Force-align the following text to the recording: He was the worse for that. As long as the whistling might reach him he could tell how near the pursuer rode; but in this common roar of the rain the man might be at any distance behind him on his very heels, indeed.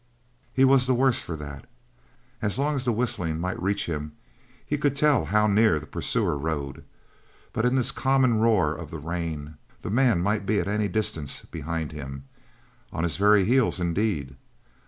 He 0.51 0.65
was 0.65 0.87
the 0.87 0.95
worse 0.95 1.21
for 1.21 1.35
that. 1.35 1.65
As 2.41 2.57
long 2.57 2.73
as 2.73 2.85
the 2.85 2.91
whistling 2.91 3.39
might 3.39 3.61
reach 3.61 3.85
him 3.85 4.13
he 4.65 4.75
could 4.75 4.95
tell 4.95 5.25
how 5.25 5.45
near 5.45 5.79
the 5.79 5.85
pursuer 5.85 6.39
rode; 6.39 6.83
but 7.53 7.67
in 7.67 7.75
this 7.75 7.91
common 7.91 8.39
roar 8.39 8.73
of 8.73 8.89
the 8.89 8.97
rain 8.97 9.57
the 9.83 9.91
man 9.91 10.19
might 10.19 10.47
be 10.47 10.59
at 10.59 10.67
any 10.67 10.87
distance 10.87 11.41
behind 11.45 11.91
him 11.91 12.23
on 12.91 13.03
his 13.03 13.17
very 13.17 13.45
heels, 13.45 13.79
indeed. 13.79 14.35